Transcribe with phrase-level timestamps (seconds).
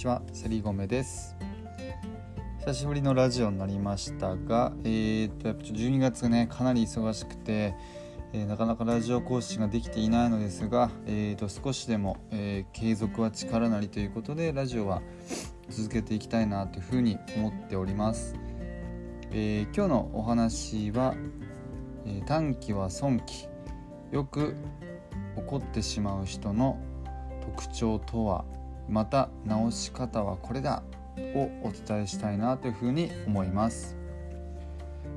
[0.00, 1.36] ちはセリゴメです。
[2.60, 7.74] 久しぶりのラジオになりましたがえー、っとやっぱ12月ねかなり忙しくて、
[8.32, 15.02] えー、なかなかラジオ更新ができていないのですが、えー、と少しでも、えー、継続は力なりということでラジオは
[15.68, 18.34] 続けていきたいなというふうに思っております、
[19.32, 21.14] え今日のお話は、
[22.06, 23.48] え短期は損期。
[24.10, 24.56] よく
[25.36, 26.80] 怒ってしまう人の
[27.42, 28.44] 特徴とは
[28.90, 30.82] また直し方はこれだ
[31.34, 33.96] をお伝えしたいなというふうに思います。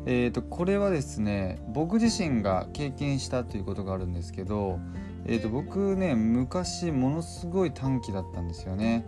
[0.06, 4.80] えーと、これはですね僕自身が経験したということがあるんですけど、
[5.26, 9.06] えーと、僕ね昔ものすごい短期だったんですよね。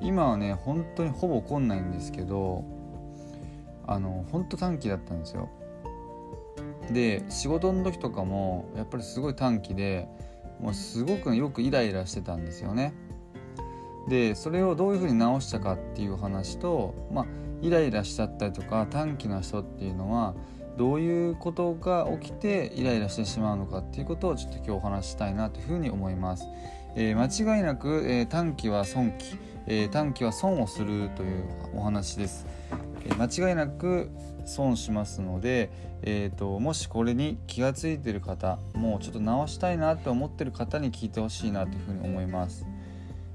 [0.00, 2.64] 今はね本当にほぼ怒んないんですけど
[3.86, 5.48] あの本当短期だったんですよ。
[6.92, 10.08] で仕事の時とかもやっぱりすごい短期で
[10.60, 12.92] もうすごくよくイライラしてたんですよね。
[14.08, 17.26] でそれをどういうふうに直したかっていう話と、まあ、
[17.60, 20.34] イライラしちゃったりとか短気な人っていうのは
[20.76, 26.46] どういうことが起きてイライラしてしまうのかっていうことをちょっと今日お話したいなというふうに思います。
[26.94, 29.36] えー、間違いなく、えー、短期は損期、
[29.66, 32.46] えー、短期は損をするというお話です。
[33.04, 34.10] え間違いなく
[34.44, 35.70] 損しますので、
[36.02, 42.64] えーと、もしこれに気が付いてる方もうちょっと直したいなと思ってる方に聞いてほしいなというふうに思います。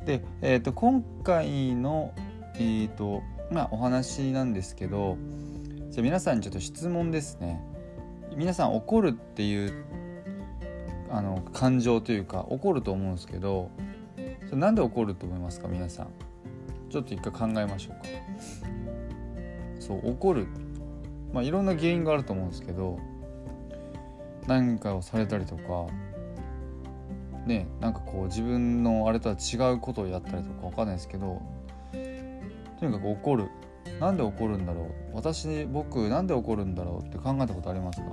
[0.05, 2.13] で、えーと、今回の、
[2.55, 5.17] えーとまあ、お話なんですけど
[5.89, 7.61] じゃあ皆さんにちょっと質問ですね。
[8.35, 9.85] 皆さん怒るっていう
[11.11, 13.69] あの感情というか怒ると思うんですけど
[14.45, 15.67] それなんで怒ると思いますか？
[15.67, 16.07] 皆さん。
[16.89, 18.09] ちょっと一回考えましょうか。
[19.79, 20.47] そう怒る。
[21.31, 22.99] まあいろんな原因があると思うんですけど
[24.47, 25.87] 何かをされたりとか
[27.45, 31.41] ねなんかこう自分のあれとは違うことをやったりとかわかんないですけど
[32.79, 33.49] とにかく怒る。
[33.99, 34.87] なんで怒るんだろう。
[35.13, 38.05] 私僕なんで怒るんだろうって考えたことありますか？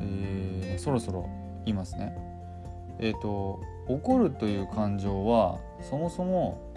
[0.00, 1.28] えー、そろそろ
[1.64, 2.16] 言いますね。
[3.00, 6.72] えっ、ー、と怒るという感情はそもそも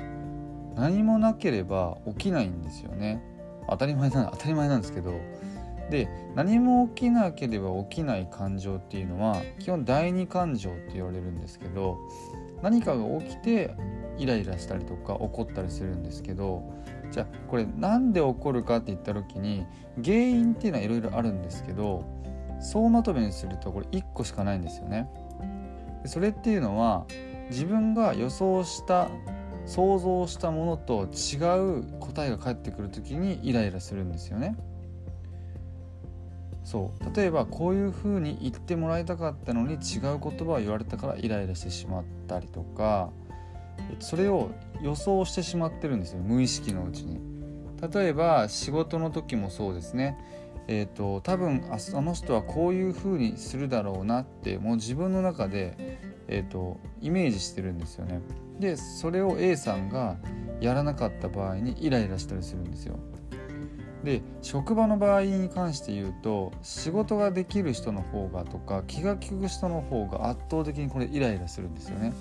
[0.75, 3.23] 何もなければ起きないんですよね。
[3.69, 5.13] 当たり前な当たり前なんですけど
[5.91, 12.00] で何も起きなければ起きない感情っていうのは基本第二感情って言われるんですけど
[12.63, 13.75] 何かが起きて
[14.18, 16.63] イライラしたりとか怒ったりするんですけど
[17.12, 19.66] じゃあこれ何で起こるかって言った時に
[20.02, 22.06] 原因っていうのはいろいろあるんですけど
[22.62, 25.09] 総まとめにするとこれ1個しかないんですよね。
[26.06, 27.06] それっていうのは
[27.50, 29.09] 自分が予想した
[29.66, 34.56] 想像したものと違う答えが返ってくる時にイライラするんですよね。
[36.63, 37.16] そう。
[37.16, 43.11] 例えばこういうふうに言ってもらいたかったのに違う言葉を言われたからイライラしてしまったりとか
[43.99, 44.51] それを
[44.81, 47.19] 予想してしまってるんですよ無意識のうちに。
[47.94, 50.17] 例えば仕事の時もそうですね。
[50.67, 58.22] えーと、多分あの人はこういうふうにするだろうなってもう自分の中で、えーとイメージしてるんですよね。
[58.59, 60.17] でそれを A さんが
[60.61, 62.99] やらなかった場合にイライラしたりするんですよ。
[64.03, 72.13] で職場の場合に関して言うと仕事ができる人の方がとか気が利く人の方が圧倒的にこれイライラするんですよね。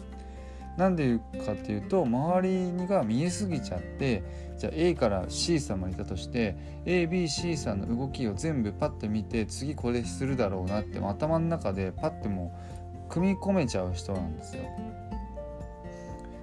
[0.76, 4.22] なんでいうかっていうと周りにが見えすぎちゃって
[4.56, 12.52] じゃあ A から C さんまでいたとして ABC さんの動きを全部パッと見て次これするだろうなって頭の中でパッても
[13.06, 14.62] う組み込めちゃう人なんですよ。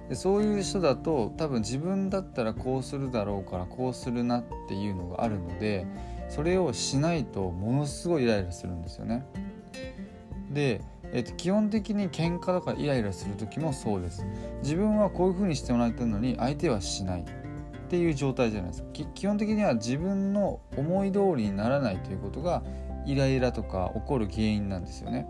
[0.08, 5.86] でそういう人だと多分自分だったらこうするだろうからこうするなっていうのがあるので
[6.28, 9.26] それをしないとものすごいイライラするんですよね。
[10.50, 10.80] で、
[11.12, 14.26] えっと、基本的に喧嘩とかイライラする時もそうです。
[14.62, 17.24] 自分はこういう風にしてもらってるのに相手はしないっ
[17.88, 18.88] ていう状態じゃないですか。
[19.14, 22.62] 基本的には自分の思い通りにならないということが
[23.06, 25.26] イライラとか起こる原因なんですよね。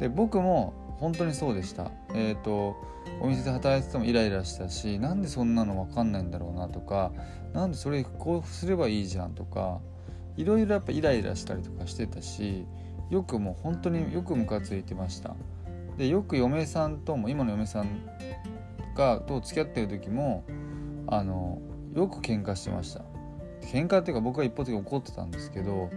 [0.00, 1.90] で僕も本当にそうでした。
[2.14, 2.76] えっ、ー、と
[3.20, 7.12] お店で働いててもイライラしたしなんでそんなの分かんないんだろうなとか
[7.52, 9.80] なんでそれこうすればいいじゃんとか
[10.36, 12.64] いろいろやっぱイライラしたりとかしてたし
[13.10, 15.34] よくもう本当によくムカついてました。
[15.98, 18.06] でよく嫁さんとも今の嫁さん
[18.94, 20.44] がと付き合ってる時も
[21.06, 21.60] あの
[21.94, 23.02] よく喧嘩してました
[23.62, 25.90] 喧嘩っていうか僕は一方的に怒ってたんですけど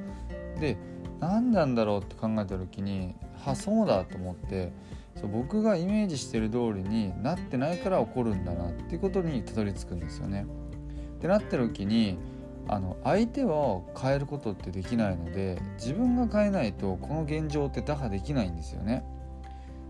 [0.60, 0.78] で
[1.20, 3.16] 何なんだろうって考えた時に
[3.46, 4.72] あそうだと思って
[5.16, 10.46] そう僕がイメージしてる通りになってないから怒るんだなっていうことにたどり着くんですよね。
[11.18, 12.18] ってなった時に
[12.68, 19.04] あの相手を変えることってできないので自分が変えないとこの現状って打破できないんですよね。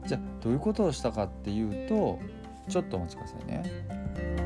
[0.06, 2.20] じゃあどういうことをしたかっていうと
[2.70, 4.45] ちょっとお待ちくださいね。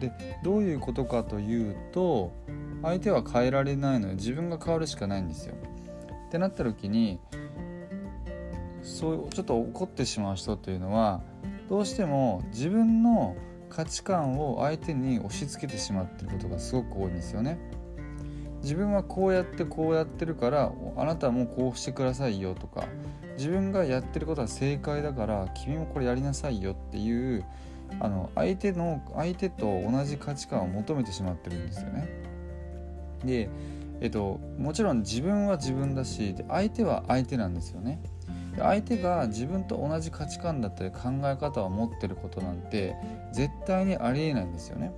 [0.00, 0.12] で
[0.42, 2.32] どういうことかというと
[2.82, 5.54] 相手は変えられないので自分が変わるしかないんですよ。
[6.26, 7.20] ってなった時に
[8.82, 11.22] そうちょっと怒ってしまう人というのは
[11.68, 13.36] どうしても自分の
[13.68, 17.58] 価値観を相手に押し付けてしまっていることがすごく多いんですよね。
[18.62, 22.84] 自分はこうやってこうやってるからあなたもこうしてくださいよとか
[23.36, 27.44] 自分がやってることは正解だから君もこれやりなさいよっていう
[28.00, 32.08] あの相手の相手と同じ価値観を求めてしまってるんですよね。
[33.24, 33.48] で、
[34.00, 38.00] えっと、もちろん自分は自分だし相手は相手なんですよね。
[38.58, 42.96] 相手が自分と同じ価値観だったり考え方を持ってることなんて
[43.32, 44.92] 絶対にありえないんですよね。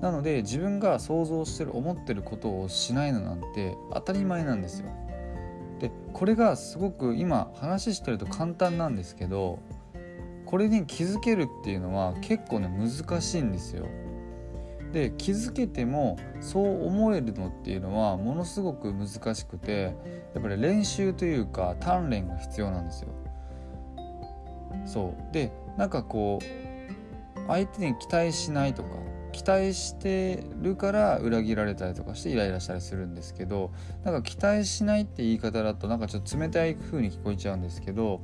[0.00, 4.90] なので自分が想像してる思ってることをしないのなんて当たり前なんですよ。
[5.78, 9.58] でこれがすごく今話してると簡単なんですけど
[10.50, 13.86] これに気づけるっていうのは結構ね難しいんですよ。
[14.92, 19.94] で気づけてもそう思えるのっていうのはものすごく難しくて
[20.34, 23.10] やっぱり練習というか鍛錬が必要なんですよ。
[24.86, 28.88] そうでなんかこう相手に期待しないとか
[29.30, 33.70] 期待してるから裏切られたりとかしてイライラしたりするんですけど
[34.02, 38.20] なんか期待しないって言い方だとなんかちょっと冷たい風に聞こえちゃうんですけど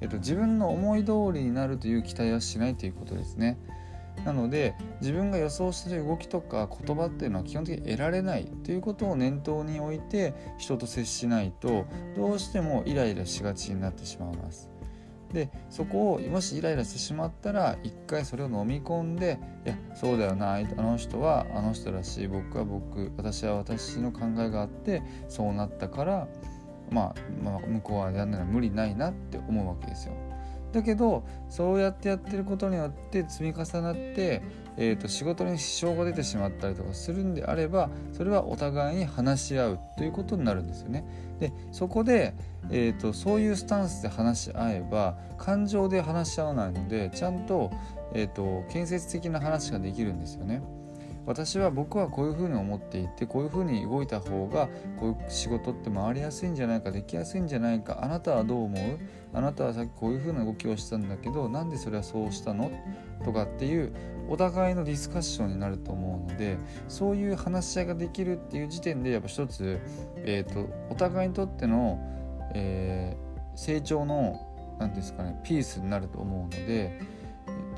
[0.00, 3.58] えっと、自分の思い通りになるという期待はしないということですね。
[4.24, 11.86] なので自分が予想してる動きとか言葉っていうのは基本的に得られないということを念頭に置いて人と接しないと
[12.16, 14.70] どうしてもイライラしがちになってしまいます。
[15.32, 26.28] でそこをもしイライラしてしまったら一回それを飲み込んでいやそうだよなあの人はあの人らしい僕は僕私は私の考えがあってそうなったから
[26.90, 30.14] まあ、まあ、向こうはやんなら無理ないなって思うわけですよ。
[30.72, 34.42] だけどそうやってやってることによって積み重なって、
[34.76, 41.06] えーと、仕事に支障が出てしまったりとかするんであればそれはお互いに話し合うということになるんですよね。
[41.40, 42.34] でそこで、
[42.70, 47.70] えーと、そういうスタンスで話し合えば感情で話し合わないのでちゃんと,、
[48.12, 50.60] えーと建設的な話ができるんですよね。
[51.28, 58.98] 私は僕はこういうふうに思っていてこういうふうに動いた方がこういう仕事って回りやすいんじゃないかできやすいんじゃないかあなたはどう思う？
[59.34, 62.70] あなたはさっきこういうふうな動きをしたんだけどなんでそれはそうしたの？
[63.26, 63.92] とかっていう
[64.30, 66.56] お互いのディスカッションになると思うので
[66.88, 69.80] そういう話し合いができるっていう時点でやっぱ一つ、
[70.16, 71.98] えーと、お互いにとっての、
[72.54, 77.17] えー、成長の何ですかねピースになると思うので。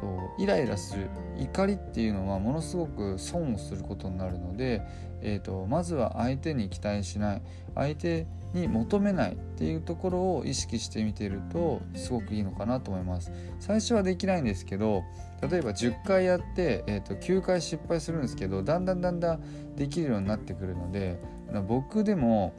[0.00, 1.08] とイライラする
[1.38, 4.82] 怒りっていうのはものすごく損をすることになるので、
[5.22, 7.42] えーと、まずは相手に期待しない。
[7.74, 13.30] 相手に求めないっていうところを意識してみてるとすごくいいのかなと思います。
[13.60, 15.04] 最初はできないんですけど
[15.48, 21.20] 例えば10回やって、えーと、9回失敗するんですけどだんだんだんだんできるようになってくるので
[21.68, 22.52] 僕でも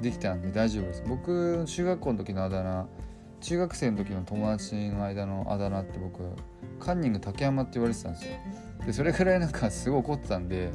[0.00, 1.02] できたんで大丈夫です。
[1.08, 2.86] 僕中学校の時のあだ名
[3.40, 6.22] 中学生の時の友達の間のあだ名って僕
[6.82, 8.32] カンニング竹山って言われてたんですよ。
[8.86, 10.72] でそれぐらいなんかすごい怒ってたんで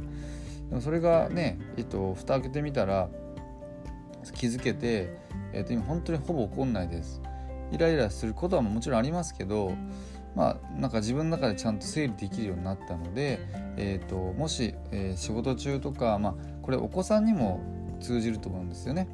[0.69, 3.09] でもそれがねえっと蓋開けてみたら
[4.33, 5.17] 気づけて、
[5.53, 7.21] えっと、今本当にほぼ怒んないです。
[7.71, 9.73] イライラすることはもちろんありますけど
[10.35, 13.39] まあなんか自分の中でちゃんと整理できるようになったので、
[13.75, 17.59] えーと、もし、えー、仕事中とか、まあ、これお子さんにも
[17.99, 19.07] 通じると思うんですよね。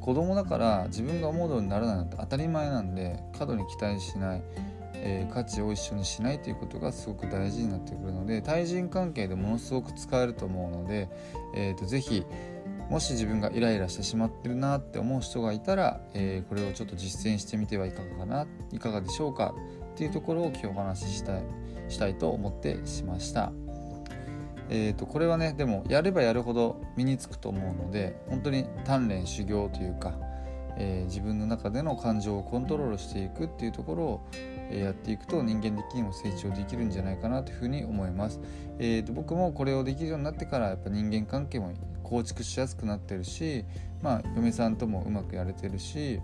[0.00, 4.42] 子供だから自分が思うようにならないなんて当たり前なんで過度に期待しない、
[5.08, 11.08] えー、価値を一緒にしないということがすごく大事になってくるので対人関係でものすごく使えると思うので、
[11.54, 12.24] えーと、ぜひ
[12.90, 19.54] もし自分がイライラしてしまってるなって思う人がいたら、えー、これをちょっと実践してみてはいかがかないかがでしょうか
[19.94, 21.42] っていうところを今日お話ししたい
[21.88, 23.52] したいと思ってしました。
[24.68, 30.18] えー、とこれはねでもやればやるほど身につくと思うので本当に鍛錬修行というか、
[30.78, 34.20] えー、自分の中での感情をコントロールしていくっていうところを、
[34.68, 38.40] えやっていくと人間的にも成長できるんじゃないかなというふうに思います。
[38.80, 43.64] えーと、僕もこれをできるようになってからやっぱ人間関係も構築しやすくなってるし、
[44.02, 46.20] まあ、嫁さんともうまくやれてるし、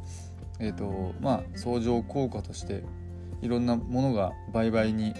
[0.58, 2.82] えーとまあ、相乗効果として
[3.42, 5.14] いろんなものが倍々に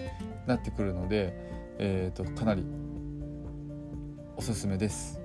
[0.47, 1.33] なってくるので、
[1.79, 2.67] えーとかなり
[4.37, 5.22] おすすめです。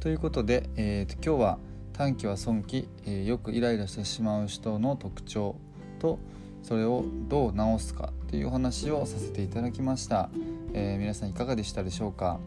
[0.00, 1.58] ということで、えー、今日は
[1.92, 5.56] 短期は損期、えー、よくイライラしてしまう人の特徴
[5.98, 6.18] と
[6.62, 10.30] それをどう直すかというお話をさせていただきました、
[10.72, 12.40] えー、皆さんいかがでしたでしょうか、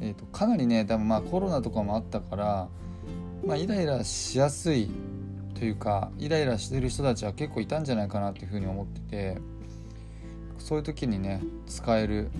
[0.00, 2.68] えーと、かなりね多分まあコロナとかもあったから、
[3.44, 4.88] まあ、イライラしやすい
[5.58, 9.38] というかイライラしてる人たちは結構いたんじゃないかなっていうふうに思ってて
[10.58, 12.30] そういう時にね使える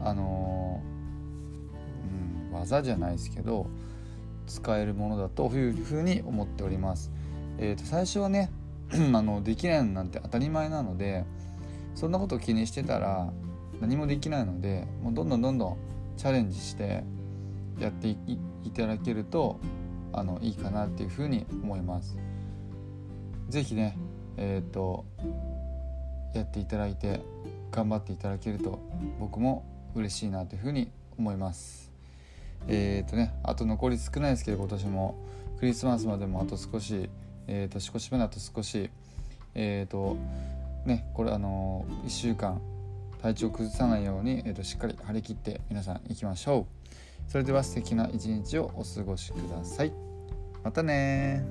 [0.00, 0.57] あのー
[2.58, 3.66] 技じゃないですけど
[4.46, 7.12] 使えるものだというふうに思っております。
[7.58, 8.50] えー、と最初はね
[8.92, 11.24] あのできないなんて当たり前なので
[11.94, 13.30] そんなことを気にしてたら
[13.80, 15.76] 何もできないのでもうどんどんどんどん
[16.16, 17.04] チャレンジして
[17.78, 18.16] やってい
[18.74, 19.60] ただけると
[20.12, 22.16] あのいいかなっていうふうに思います。
[23.48, 23.98] 是非ね
[24.36, 25.04] えっ、ー、と
[26.34, 27.20] やっていただいて
[27.70, 28.78] 頑張っていただけると
[29.18, 31.87] 僕も嬉しいなというふうに思います。
[32.66, 35.28] えっ、とねあと残り少ないですけど今年も。
[35.58, 37.10] クリスマスまでもあと少し、
[37.48, 38.90] えー、年越しまであと少し
[39.54, 40.16] えっ、と
[40.84, 42.60] ねこれあのー、1週間
[43.20, 47.30] 体調崩さないように、えーと、しっかり張り切って皆さん行きましょう。
[47.30, 49.92] それでは素敵な一日をお過ごしください。
[50.62, 51.44] またね